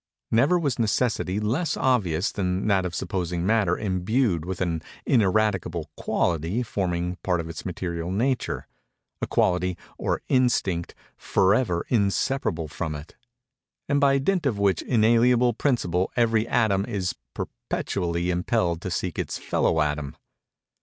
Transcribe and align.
Never 0.31 0.57
was 0.57 0.79
necessity 0.79 1.39
less 1.39 1.77
obvious 1.77 2.31
than 2.31 2.65
that 2.65 2.87
of 2.87 2.95
supposing 2.95 3.45
Matter 3.45 3.77
imbued 3.77 4.45
with 4.45 4.59
an 4.59 4.81
ineradicable 5.05 5.91
quality 5.95 6.63
forming 6.63 7.17
part 7.17 7.39
of 7.39 7.47
its 7.47 7.67
material 7.67 8.09
nature—a 8.09 9.27
quality, 9.27 9.77
or 9.99 10.23
instinct, 10.27 10.95
forever 11.15 11.85
inseparable 11.89 12.67
from 12.67 12.95
it, 12.95 13.15
and 13.87 14.01
by 14.01 14.17
dint 14.17 14.47
of 14.47 14.57
which 14.57 14.81
inalienable 14.81 15.53
principle 15.53 16.11
every 16.15 16.47
atom 16.47 16.83
is 16.87 17.13
perpetually 17.35 18.31
impelled 18.31 18.81
to 18.81 18.89
seek 18.89 19.19
its 19.19 19.37
fellow 19.37 19.81
atom. 19.81 20.15